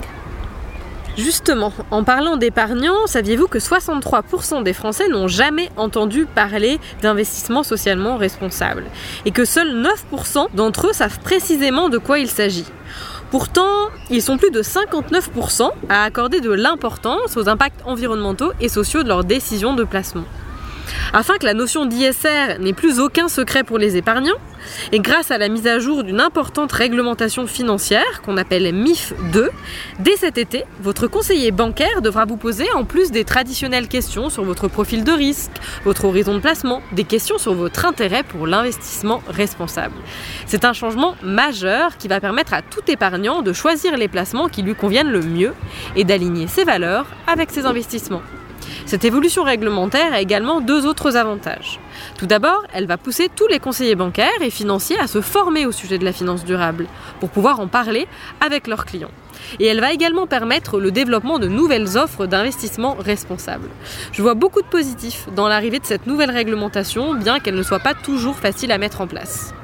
Justement, 1.16 1.72
en 1.92 2.02
parlant 2.02 2.36
d'épargnants, 2.36 3.06
saviez-vous 3.06 3.46
que 3.46 3.58
63% 3.58 4.64
des 4.64 4.72
Français 4.72 5.08
n'ont 5.08 5.28
jamais 5.28 5.70
entendu 5.76 6.26
parler 6.26 6.80
d'investissement 7.02 7.62
socialement 7.62 8.16
responsable 8.16 8.84
et 9.24 9.30
que 9.30 9.44
seuls 9.44 9.86
9% 10.12 10.48
d'entre 10.54 10.88
eux 10.88 10.92
savent 10.92 11.20
précisément 11.20 11.88
de 11.88 11.98
quoi 11.98 12.18
il 12.18 12.28
s'agit? 12.28 12.66
Pourtant, 13.30 13.90
ils 14.10 14.22
sont 14.22 14.38
plus 14.38 14.50
de 14.50 14.62
59% 14.62 15.70
à 15.88 16.02
accorder 16.02 16.40
de 16.40 16.50
l'importance 16.50 17.36
aux 17.36 17.48
impacts 17.48 17.80
environnementaux 17.84 18.52
et 18.60 18.68
sociaux 18.68 19.04
de 19.04 19.08
leurs 19.08 19.24
décisions 19.24 19.74
de 19.74 19.84
placement. 19.84 20.24
Afin 21.12 21.36
que 21.38 21.46
la 21.46 21.54
notion 21.54 21.86
d'ISR 21.86 22.58
n'ait 22.60 22.72
plus 22.72 22.98
aucun 22.98 23.28
secret 23.28 23.64
pour 23.64 23.78
les 23.78 23.96
épargnants, 23.96 24.38
et 24.92 25.00
grâce 25.00 25.30
à 25.30 25.38
la 25.38 25.48
mise 25.48 25.66
à 25.66 25.78
jour 25.78 26.02
d'une 26.02 26.20
importante 26.20 26.72
réglementation 26.72 27.46
financière 27.46 28.22
qu'on 28.22 28.36
appelle 28.36 28.72
MIF 28.74 29.12
2, 29.32 29.50
dès 30.00 30.16
cet 30.16 30.38
été, 30.38 30.64
votre 30.80 31.06
conseiller 31.06 31.50
bancaire 31.50 32.02
devra 32.02 32.24
vous 32.24 32.36
poser, 32.36 32.66
en 32.72 32.84
plus 32.84 33.10
des 33.10 33.24
traditionnelles 33.24 33.88
questions 33.88 34.30
sur 34.30 34.44
votre 34.44 34.68
profil 34.68 35.04
de 35.04 35.12
risque, 35.12 35.52
votre 35.84 36.06
horizon 36.06 36.34
de 36.34 36.40
placement, 36.40 36.82
des 36.92 37.04
questions 37.04 37.38
sur 37.38 37.54
votre 37.54 37.84
intérêt 37.84 38.22
pour 38.22 38.46
l'investissement 38.46 39.22
responsable. 39.28 39.94
C'est 40.46 40.64
un 40.64 40.72
changement 40.72 41.16
majeur 41.22 41.96
qui 41.96 42.08
va 42.08 42.20
permettre 42.20 42.54
à 42.54 42.62
tout 42.62 42.82
épargnant 42.88 43.42
de 43.42 43.52
choisir 43.52 43.96
les 43.96 44.08
placements 44.08 44.48
qui 44.48 44.62
lui 44.62 44.74
conviennent 44.74 45.10
le 45.10 45.20
mieux 45.20 45.54
et 45.96 46.04
d'aligner 46.04 46.46
ses 46.46 46.64
valeurs 46.64 47.06
avec 47.26 47.50
ses 47.50 47.66
investissements. 47.66 48.22
Cette 48.86 49.04
évolution 49.04 49.42
réglementaire 49.42 50.12
a 50.12 50.20
également 50.20 50.60
deux 50.60 50.86
autres 50.86 51.16
avantages. 51.16 51.80
Tout 52.18 52.26
d'abord, 52.26 52.64
elle 52.72 52.86
va 52.86 52.96
pousser 52.96 53.28
tous 53.34 53.46
les 53.46 53.58
conseillers 53.58 53.94
bancaires 53.94 54.40
et 54.40 54.50
financiers 54.50 54.98
à 54.98 55.06
se 55.06 55.20
former 55.20 55.66
au 55.66 55.72
sujet 55.72 55.98
de 55.98 56.04
la 56.04 56.12
finance 56.12 56.44
durable, 56.44 56.86
pour 57.20 57.30
pouvoir 57.30 57.60
en 57.60 57.66
parler 57.66 58.06
avec 58.40 58.66
leurs 58.66 58.84
clients. 58.84 59.10
Et 59.60 59.66
elle 59.66 59.80
va 59.80 59.92
également 59.92 60.26
permettre 60.26 60.78
le 60.78 60.90
développement 60.90 61.38
de 61.38 61.48
nouvelles 61.48 61.96
offres 61.96 62.26
d'investissement 62.26 62.96
responsables. 62.98 63.68
Je 64.12 64.22
vois 64.22 64.34
beaucoup 64.34 64.62
de 64.62 64.66
positifs 64.66 65.26
dans 65.34 65.48
l'arrivée 65.48 65.78
de 65.78 65.86
cette 65.86 66.06
nouvelle 66.06 66.30
réglementation, 66.30 67.14
bien 67.14 67.40
qu'elle 67.40 67.56
ne 67.56 67.62
soit 67.62 67.80
pas 67.80 67.94
toujours 67.94 68.36
facile 68.36 68.72
à 68.72 68.78
mettre 68.78 69.00
en 69.00 69.06
place. 69.06 69.54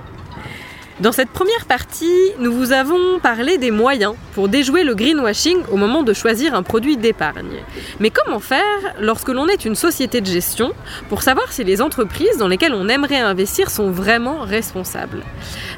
Dans 1.01 1.13
cette 1.13 1.31
première 1.31 1.65
partie, 1.65 2.35
nous 2.41 2.53
vous 2.53 2.73
avons 2.73 3.21
parlé 3.23 3.57
des 3.57 3.71
moyens 3.71 4.17
pour 4.35 4.51
déjouer 4.51 4.85
le 4.85 4.95
greenwashing 4.95 5.63
au 5.73 5.79
moment 5.79 6.03
de 6.03 6.13
choisir 6.13 6.55
un 6.55 6.63
produit 6.63 6.99
d'épargne. 6.99 7.57
Mais 8.01 8.11
comment 8.11 8.39
faire 8.39 8.61
lorsque 9.01 9.31
l'on 9.31 9.49
est 9.49 9.65
une 9.65 9.77
société 9.77 10.21
de 10.21 10.27
gestion 10.27 10.73
pour 11.09 11.23
savoir 11.23 11.53
si 11.53 11.65
les 11.65 11.81
entreprises 11.81 12.37
dans 12.37 12.49
lesquelles 12.49 12.75
on 12.75 12.87
aimerait 12.87 13.19
investir 13.19 13.71
sont 13.71 13.91
vraiment 13.91 14.41
responsables? 14.41 15.23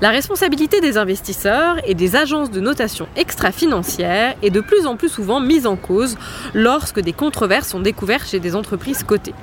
La 0.00 0.10
responsabilité 0.10 0.80
des 0.80 0.98
investisseurs 0.98 1.76
et 1.86 1.94
des 1.94 2.16
agences 2.16 2.50
de 2.50 2.58
notation 2.58 3.06
extra-financières 3.14 4.34
est 4.42 4.50
de 4.50 4.60
plus 4.60 4.88
en 4.88 4.96
plus 4.96 5.08
souvent 5.08 5.38
mise 5.38 5.68
en 5.68 5.76
cause 5.76 6.16
lorsque 6.52 6.98
des 6.98 7.12
controverses 7.12 7.68
sont 7.68 7.80
découvertes 7.80 8.28
chez 8.28 8.40
des 8.40 8.56
entreprises 8.56 9.04
cotées. 9.04 9.34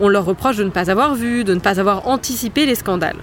On 0.00 0.08
leur 0.08 0.24
reproche 0.24 0.56
de 0.56 0.64
ne 0.64 0.70
pas 0.70 0.90
avoir 0.90 1.14
vu, 1.14 1.44
de 1.44 1.54
ne 1.54 1.60
pas 1.60 1.78
avoir 1.78 2.08
anticipé 2.08 2.66
les 2.66 2.74
scandales. 2.74 3.14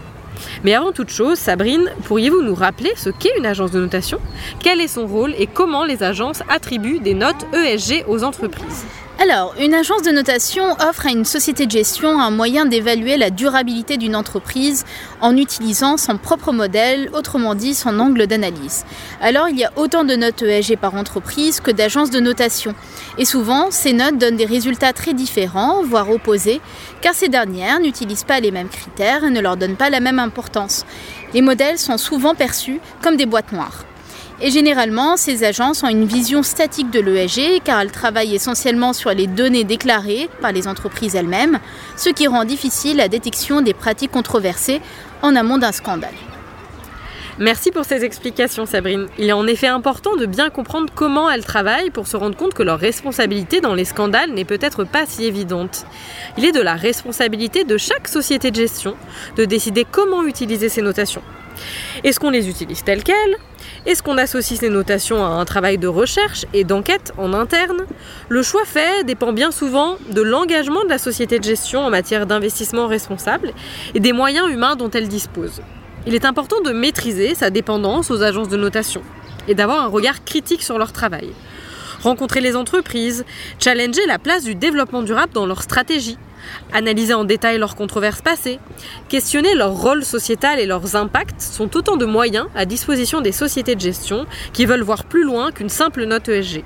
Mais 0.64 0.74
avant 0.74 0.92
toute 0.92 1.10
chose, 1.10 1.38
Sabrine, 1.38 1.92
pourriez-vous 2.06 2.42
nous 2.42 2.56
rappeler 2.56 2.92
ce 2.96 3.10
qu'est 3.10 3.38
une 3.38 3.46
agence 3.46 3.72
de 3.72 3.80
notation? 3.80 4.20
Quel 4.60 4.82
est 4.82 4.88
son 4.88 5.08
rôle 5.08 5.34
et 5.38 5.48
comment 5.48 5.86
les 5.86 6.04
agences 6.04 6.42
attribuent 6.50 7.00
des 7.00 7.14
notes 7.14 7.46
ESG 7.54 8.06
aux 8.08 8.24
entreprises? 8.24 8.86
Alors, 9.20 9.56
une 9.60 9.74
agence 9.74 10.04
de 10.04 10.12
notation 10.12 10.74
offre 10.74 11.08
à 11.08 11.10
une 11.10 11.26
société 11.26 11.66
de 11.66 11.72
gestion 11.72 12.22
un 12.22 12.30
moyen 12.30 12.68
d'évaluer 12.68 13.18
la 13.18 13.32
durabilité 13.32 13.98
d'une 13.98 14.16
entreprise 14.16 14.86
en 15.22 15.36
utilisant 15.36 15.98
son 15.98 16.20
propre 16.20 16.52
modèle, 16.52 17.10
autrement 17.14 17.56
dit 17.56 17.74
son 17.74 18.00
angle 18.00 18.28
d'analyse. 18.28 18.86
Alors, 19.20 19.50
il 19.50 19.58
y 19.58 19.64
a 19.64 19.72
autant 19.76 20.04
de 20.04 20.16
notes 20.16 20.44
ESG 20.44 20.78
par 20.78 20.94
entreprise 20.94 21.62
que 21.62 21.72
d'agences 21.72 22.12
de 22.12 22.20
notation. 22.20 22.76
Et 23.18 23.26
souvent, 23.26 23.72
ces 23.72 23.92
notes 23.92 24.20
donnent 24.20 24.38
des 24.38 24.46
résultats 24.46 24.94
très 24.94 25.16
différents, 25.16 25.82
voire 25.82 26.12
opposés, 26.12 26.62
car 27.02 27.16
ces 27.16 27.28
dernières 27.28 27.80
n'utilisent 27.80 28.24
pas 28.24 28.40
les 28.40 28.52
mêmes 28.52 28.70
critères 28.70 29.24
et 29.24 29.32
ne 29.32 29.42
leur 29.42 29.58
donnent 29.58 29.78
pas 29.78 29.90
la 29.90 30.00
même 30.00 30.20
importance. 30.20 30.86
Les 31.34 31.42
modèles 31.42 31.80
sont 31.80 31.98
souvent 31.98 32.36
perçus 32.36 32.80
comme 33.02 33.18
des 33.18 33.26
boîtes 33.26 33.52
noires. 33.52 33.84
Et 34.40 34.52
généralement, 34.52 35.18
ces 35.18 35.44
agences 35.44 35.84
ont 35.84 35.88
une 35.88 36.06
vision 36.06 36.44
statique 36.44 36.92
de 36.92 37.00
l'ESG 37.00 37.62
car 37.64 37.82
elles 37.82 37.92
travaillent 37.92 38.36
essentiellement 38.36 38.94
sur 38.94 39.10
les 39.12 39.26
données 39.26 39.64
déclarées 39.64 40.30
par 40.42 40.52
les 40.52 40.68
entreprises 40.68 41.16
elles-mêmes, 41.16 41.60
ce 41.96 42.10
qui 42.10 42.28
rend 42.28 42.46
difficile 42.46 42.98
la 42.98 43.08
détection 43.08 43.62
des 43.62 43.74
pratiques 43.74 44.12
controversées 44.12 44.80
en 45.24 45.36
amont 45.36 45.58
d'un 45.58 45.72
scandale. 45.72 46.14
Merci 47.40 47.70
pour 47.70 47.86
ces 47.86 48.04
explications 48.04 48.66
Sabrine. 48.66 49.08
Il 49.20 49.30
est 49.30 49.34
en 49.34 49.46
effet 49.46 49.68
important 49.68 50.16
de 50.16 50.26
bien 50.26 50.50
comprendre 50.50 50.92
comment 50.94 51.30
elles 51.30 51.46
travaillent 51.46 51.92
pour 51.92 52.08
se 52.08 52.18
rendre 52.18 52.36
compte 52.36 52.56
que 52.56 52.64
leur 52.64 52.80
responsabilité 52.80 53.62
dans 53.62 53.76
les 53.76 53.86
scandales 53.86 54.32
n'est 54.32 54.46
peut-être 54.46 54.84
pas 54.84 55.06
si 55.08 55.26
évidente. 55.26 55.86
Il 56.38 56.46
est 56.46 56.52
de 56.52 56.62
la 56.62 56.74
responsabilité 56.76 57.64
de 57.64 57.78
chaque 57.78 58.08
société 58.08 58.50
de 58.50 58.56
gestion 58.56 58.96
de 59.36 59.46
décider 59.46 59.86
comment 59.90 60.26
utiliser 60.26 60.68
ces 60.68 60.82
notations. 60.82 61.22
Est-ce 62.04 62.20
qu'on 62.20 62.30
les 62.30 62.50
utilise 62.50 62.84
telles 62.84 63.04
quelles? 63.04 63.38
Est-ce 63.86 64.04
qu'on 64.04 64.18
associe 64.18 64.60
ces 64.60 64.70
notations 64.70 65.24
à 65.24 65.30
un 65.30 65.46
travail 65.46 65.78
de 65.78 65.88
recherche 65.88 66.46
et 66.54 66.64
d'enquête 66.64 67.14
en 67.18 67.34
interne? 67.34 67.86
Le 68.30 68.44
choix 68.44 68.66
fait 68.66 69.06
dépend 69.06 69.34
bien 69.34 69.52
souvent 69.52 69.98
de 70.12 70.22
l'engagement 70.22 70.84
de 70.84 70.90
la 70.90 70.98
société 70.98 71.40
de 71.40 71.44
gestion 71.44 71.82
en 71.82 71.90
matière 71.90 72.26
d'investissement 72.26 72.88
responsable 72.88 73.54
et 73.94 74.00
des 74.00 74.14
moyens 74.14 74.50
humains 74.50 74.76
dont 74.76 74.90
elle 74.90 75.08
dispose. 75.08 75.62
Il 76.06 76.16
est 76.16 76.26
important 76.26 76.62
de 76.62 76.72
maîtriser 76.72 77.36
sa 77.36 77.50
dépendance 77.50 78.12
aux 78.12 78.24
agences 78.24 78.50
de 78.50 78.58
notation 78.58 79.02
et 79.48 79.56
d'avoir 79.56 79.84
un 79.84 79.88
regard 79.88 80.24
critique 80.24 80.64
sur 80.64 80.78
leur 80.78 80.92
travail. 80.92 81.32
Rencontrer 82.02 82.42
les 82.42 82.56
entreprises, 82.56 83.26
challenger 83.60 84.06
la 84.08 84.20
place 84.20 84.44
du 84.44 84.56
développement 84.56 85.04
durable 85.04 85.34
dans 85.34 85.46
leur 85.46 85.64
stratégie, 85.64 86.18
Analyser 86.74 87.14
en 87.14 87.24
détail 87.24 87.58
leurs 87.58 87.76
controverses 87.76 88.22
passées, 88.22 88.60
questionner 89.10 89.56
leur 89.56 89.72
rôle 89.72 90.04
sociétal 90.04 90.60
et 90.60 90.66
leurs 90.66 90.96
impacts 90.96 91.42
sont 91.42 91.76
autant 91.76 91.98
de 91.98 92.06
moyens 92.06 92.48
à 92.56 92.66
disposition 92.66 93.22
des 93.22 93.32
sociétés 93.32 93.76
de 93.76 93.82
gestion 93.82 94.26
qui 94.54 94.66
veulent 94.66 94.82
voir 94.82 95.06
plus 95.06 95.24
loin 95.24 95.52
qu'une 95.52 95.70
simple 95.70 96.06
note 96.06 96.30
ESG. 96.30 96.64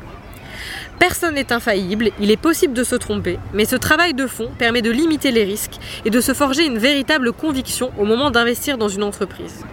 Personne 1.00 1.36
n'est 1.36 1.52
infaillible, 1.52 2.12
il 2.20 2.30
est 2.30 2.38
possible 2.38 2.74
de 2.74 2.84
se 2.84 2.96
tromper, 2.96 3.40
mais 3.54 3.66
ce 3.66 3.76
travail 3.76 4.14
de 4.14 4.28
fond 4.28 4.52
permet 4.60 4.84
de 4.84 4.92
limiter 4.92 5.32
les 5.32 5.44
risques 5.44 5.80
et 6.06 6.12
de 6.12 6.22
se 6.22 6.34
forger 6.34 6.66
une 6.66 6.78
véritable 6.78 7.32
conviction 7.32 7.92
au 7.98 8.06
moment 8.06 8.30
d'investir 8.30 8.78
dans 8.78 8.90
une 8.90 9.04
entreprise. 9.04 9.66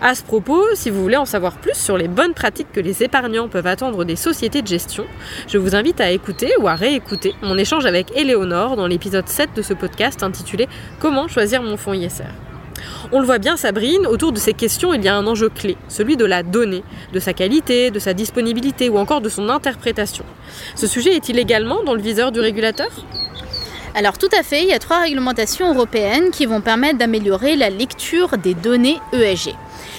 À 0.00 0.14
ce 0.14 0.22
propos, 0.22 0.64
si 0.74 0.90
vous 0.90 1.02
voulez 1.02 1.16
en 1.16 1.24
savoir 1.24 1.56
plus 1.56 1.74
sur 1.74 1.96
les 1.96 2.08
bonnes 2.08 2.34
pratiques 2.34 2.72
que 2.72 2.80
les 2.80 3.02
épargnants 3.02 3.48
peuvent 3.48 3.66
attendre 3.66 4.04
des 4.04 4.16
sociétés 4.16 4.62
de 4.62 4.66
gestion, 4.66 5.04
je 5.48 5.58
vous 5.58 5.74
invite 5.74 6.00
à 6.00 6.10
écouter 6.10 6.52
ou 6.60 6.68
à 6.68 6.74
réécouter 6.74 7.34
mon 7.42 7.56
échange 7.58 7.86
avec 7.86 8.16
Éléonore 8.16 8.76
dans 8.76 8.86
l'épisode 8.86 9.28
7 9.28 9.50
de 9.54 9.62
ce 9.62 9.74
podcast 9.74 10.22
intitulé 10.22 10.68
Comment 10.98 11.28
choisir 11.28 11.62
mon 11.62 11.76
fonds 11.76 11.92
ISR. 11.92 12.24
On 13.12 13.20
le 13.20 13.26
voit 13.26 13.38
bien, 13.38 13.56
Sabrine, 13.56 14.06
autour 14.06 14.32
de 14.32 14.38
ces 14.38 14.54
questions, 14.54 14.94
il 14.94 15.04
y 15.04 15.08
a 15.08 15.16
un 15.16 15.26
enjeu 15.26 15.48
clé, 15.48 15.76
celui 15.88 16.16
de 16.16 16.24
la 16.24 16.42
donnée, 16.42 16.82
de 17.12 17.20
sa 17.20 17.32
qualité, 17.32 17.90
de 17.90 17.98
sa 17.98 18.14
disponibilité 18.14 18.88
ou 18.88 18.98
encore 18.98 19.20
de 19.20 19.28
son 19.28 19.48
interprétation. 19.48 20.24
Ce 20.74 20.86
sujet 20.86 21.14
est-il 21.14 21.38
également 21.38 21.82
dans 21.84 21.94
le 21.94 22.02
viseur 22.02 22.32
du 22.32 22.40
régulateur? 22.40 22.90
Alors 23.94 24.16
tout 24.16 24.28
à 24.38 24.42
fait, 24.42 24.62
il 24.62 24.68
y 24.68 24.72
a 24.72 24.78
trois 24.78 25.00
réglementations 25.00 25.72
européennes 25.74 26.30
qui 26.30 26.46
vont 26.46 26.62
permettre 26.62 26.96
d'améliorer 26.98 27.56
la 27.56 27.68
lecture 27.68 28.38
des 28.38 28.54
données 28.54 28.98
ESG. 29.12 29.54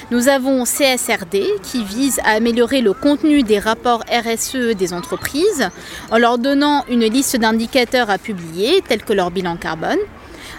Nous 0.10 0.30
avons 0.30 0.64
CSRD 0.64 1.44
qui 1.62 1.84
vise 1.84 2.20
à 2.24 2.32
améliorer 2.32 2.82
le 2.82 2.94
contenu 2.94 3.44
des 3.44 3.60
rapports 3.60 4.04
RSE 4.12 4.76
des 4.76 4.94
entreprises 4.94 5.70
en 6.10 6.18
leur 6.18 6.40
donnant 6.40 6.84
une 6.90 7.06
liste 7.06 7.36
d'indicateurs 7.36 8.10
à 8.10 8.18
publier 8.18 8.82
tels 8.88 9.04
que 9.04 9.14
leur 9.14 9.30
bilan 9.30 9.58
carbone. 9.58 10.00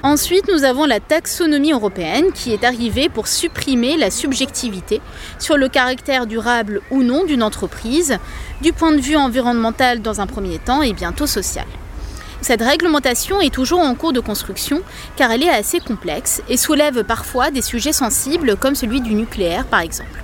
Ensuite, 0.04 0.48
nous 0.52 0.64
avons 0.64 0.84
la 0.84 1.00
taxonomie 1.00 1.72
européenne 1.72 2.30
qui 2.32 2.52
est 2.52 2.62
arrivée 2.62 3.08
pour 3.08 3.26
supprimer 3.26 3.96
la 3.96 4.10
subjectivité 4.10 5.00
sur 5.40 5.56
le 5.56 5.68
caractère 5.68 6.26
durable 6.26 6.82
ou 6.90 7.02
non 7.02 7.24
d'une 7.24 7.42
entreprise, 7.42 8.18
du 8.60 8.72
point 8.72 8.92
de 8.92 9.00
vue 9.00 9.16
environnemental 9.16 10.02
dans 10.02 10.20
un 10.20 10.26
premier 10.26 10.58
temps 10.58 10.82
et 10.82 10.92
bientôt 10.92 11.26
social. 11.26 11.66
Cette 12.44 12.60
réglementation 12.60 13.40
est 13.40 13.54
toujours 13.54 13.80
en 13.80 13.94
cours 13.94 14.12
de 14.12 14.20
construction 14.20 14.82
car 15.16 15.30
elle 15.30 15.44
est 15.44 15.48
assez 15.48 15.80
complexe 15.80 16.42
et 16.46 16.58
soulève 16.58 17.02
parfois 17.02 17.50
des 17.50 17.62
sujets 17.62 17.94
sensibles 17.94 18.58
comme 18.58 18.74
celui 18.74 19.00
du 19.00 19.14
nucléaire 19.14 19.64
par 19.64 19.80
exemple. 19.80 20.22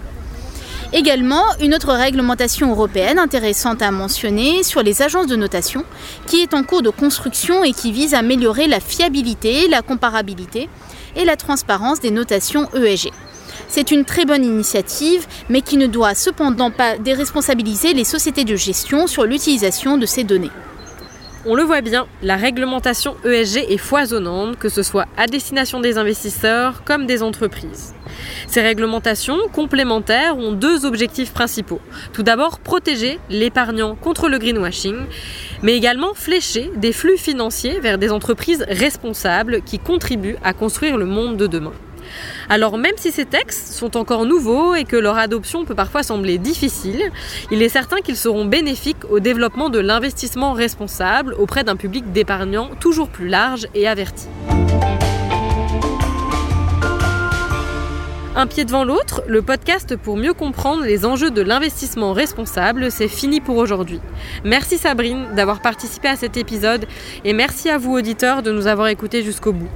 Également, 0.93 1.45
une 1.63 1.75
autre 1.75 1.95
réglementation 1.95 2.73
européenne 2.73 3.19
intéressante 3.19 3.81
à 3.81 3.91
mentionner 3.91 4.63
sur 4.65 4.83
les 4.83 5.01
agences 5.01 5.29
de 5.29 5.35
notation 5.35 5.83
qui 6.27 6.43
est 6.43 6.53
en 6.53 6.63
cours 6.63 6.83
de 6.83 6.91
construction 6.91 7.65
et 7.65 7.73
qui 7.73 7.91
vise 7.91 8.13
à 8.13 8.19
améliorer 8.19 8.67
la 8.67 8.81
fiabilité, 8.81 9.67
la 9.69 9.81
comparabilité 9.81 10.69
et 11.17 11.25
la 11.25 11.37
transparence 11.37 12.01
des 12.01 12.11
notations 12.11 12.69
ESG. 12.75 13.13
C'est 13.69 13.93
une 13.93 14.05
très 14.05 14.27
bonne 14.27 14.45
initiative, 14.45 15.27
mais 15.49 15.63
qui 15.63 15.79
ne 15.79 15.87
doit 15.87 16.15
cependant 16.15 16.71
pas 16.71 16.99
déresponsabiliser 16.99 17.95
les 17.95 18.05
sociétés 18.05 18.45
de 18.45 18.57
gestion 18.57 19.07
sur 19.07 19.25
l'utilisation 19.25 19.97
de 19.97 20.05
ces 20.05 20.25
données. 20.25 20.51
On 21.47 21.55
le 21.55 21.63
voit 21.63 21.81
bien, 21.81 22.07
la 22.23 22.37
réglementation 22.37 23.17
ESG 23.25 23.65
est 23.71 23.79
foisonnante, 23.79 24.59
que 24.59 24.69
ce 24.69 24.83
soit 24.83 25.07
à 25.17 25.27
destination 25.27 25.81
des 25.81 25.97
investisseurs 25.97 26.85
comme 26.85 27.07
des 27.07 27.23
entreprises. 27.23 27.95
Ces 28.47 28.61
réglementations 28.61 29.39
complémentaires 29.51 30.37
ont 30.37 30.53
deux 30.53 30.85
objectifs 30.85 31.33
principaux. 31.33 31.81
Tout 32.13 32.23
d'abord, 32.23 32.59
protéger 32.59 33.19
l'épargnant 33.31 33.95
contre 33.95 34.29
le 34.29 34.37
greenwashing, 34.37 34.97
mais 35.63 35.75
également 35.75 36.13
flécher 36.13 36.71
des 36.77 36.93
flux 36.93 37.17
financiers 37.17 37.81
vers 37.81 37.97
des 37.97 38.13
entreprises 38.13 38.67
responsables 38.69 39.63
qui 39.63 39.79
contribuent 39.79 40.37
à 40.45 40.53
construire 40.53 40.99
le 40.99 41.07
monde 41.07 41.39
de 41.39 41.47
demain. 41.47 41.73
Alors 42.49 42.79
même 42.79 42.95
si 42.97 43.13
ces 43.13 43.25
textes 43.25 43.73
sont 43.75 43.97
encore 43.97 44.27
nouveaux 44.27 44.75
et 44.75 44.85
que 44.85 44.97
leur 44.97 45.19
adoption 45.19 45.65
peut 45.65 45.75
parfois 45.75 46.03
sembler 46.03 46.39
difficile, 46.39 47.11
il 47.51 47.63
est 47.63 47.69
certain 47.69 47.99
qu'ils 47.99 48.17
seront 48.17 48.45
bénéfiques 48.45 49.05
au 49.11 49.21
développement 49.21 49.69
de 49.69 49.79
l'investissement 49.79 50.53
responsable 50.53 51.35
auprès 51.39 51.65
d'un 51.65 51.77
public 51.77 52.13
d'épargnants 52.13 52.71
toujours 52.81 53.09
plus 53.09 53.29
large 53.29 53.67
et 53.75 53.89
averti. 53.89 54.27
Un 58.41 58.47
pied 58.47 58.65
devant 58.65 58.85
l'autre, 58.85 59.23
le 59.27 59.43
podcast 59.43 59.97
pour 59.97 60.17
mieux 60.17 60.33
comprendre 60.33 60.83
les 60.83 61.05
enjeux 61.05 61.31
de 61.31 61.43
l'investissement 61.43 62.15
responsable, 62.15 62.91
c'est 62.91 63.07
fini 63.07 63.39
pour 63.39 63.59
aujourd'hui. 63.59 64.01
Merci 64.45 64.79
Sabrine 64.79 65.27
d'avoir 65.37 65.61
participé 65.61 66.09
à 66.09 66.17
cet 66.17 66.39
épisode 66.39 66.87
et 67.27 67.35
merci 67.35 67.69
à 67.69 67.77
vous 67.77 67.93
auditeurs 67.93 68.43
de 68.43 68.51
nous 68.51 68.67
avoir 68.67 68.89
écoutés 68.89 69.23
jusqu'au 69.23 69.53
bout. 69.53 69.69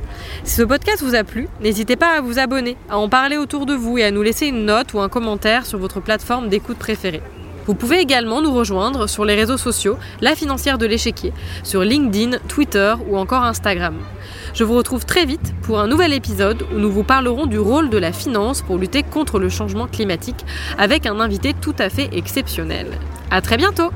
Si 0.44 0.54
ce 0.54 0.62
podcast 0.62 1.02
vous 1.02 1.14
a 1.14 1.24
plu, 1.24 1.46
n'hésitez 1.60 1.96
pas 1.96 2.16
à 2.16 2.22
vous 2.22 2.38
abonner, 2.38 2.78
à 2.88 2.96
en 2.96 3.10
parler 3.10 3.36
autour 3.36 3.66
de 3.66 3.74
vous 3.74 3.98
et 3.98 4.04
à 4.04 4.10
nous 4.10 4.22
laisser 4.22 4.46
une 4.46 4.64
note 4.64 4.94
ou 4.94 5.00
un 5.00 5.10
commentaire 5.10 5.66
sur 5.66 5.78
votre 5.78 6.00
plateforme 6.00 6.48
d'écoute 6.48 6.78
préférée. 6.78 7.20
Vous 7.66 7.74
pouvez 7.74 7.98
également 7.98 8.42
nous 8.42 8.52
rejoindre 8.52 9.08
sur 9.08 9.24
les 9.24 9.34
réseaux 9.34 9.56
sociaux, 9.56 9.96
La 10.20 10.34
Financière 10.34 10.78
de 10.78 10.86
l'Échiquier, 10.86 11.32
sur 11.62 11.82
LinkedIn, 11.82 12.38
Twitter 12.48 12.94
ou 13.08 13.16
encore 13.16 13.42
Instagram. 13.42 13.96
Je 14.52 14.64
vous 14.64 14.76
retrouve 14.76 15.06
très 15.06 15.24
vite 15.24 15.54
pour 15.62 15.80
un 15.80 15.86
nouvel 15.86 16.12
épisode 16.12 16.66
où 16.74 16.78
nous 16.78 16.90
vous 16.90 17.04
parlerons 17.04 17.46
du 17.46 17.58
rôle 17.58 17.90
de 17.90 17.98
la 17.98 18.12
finance 18.12 18.62
pour 18.62 18.78
lutter 18.78 19.02
contre 19.02 19.38
le 19.38 19.48
changement 19.48 19.86
climatique 19.86 20.44
avec 20.78 21.06
un 21.06 21.20
invité 21.20 21.54
tout 21.54 21.74
à 21.78 21.88
fait 21.88 22.10
exceptionnel. 22.12 22.86
À 23.30 23.40
très 23.40 23.56
bientôt! 23.56 23.90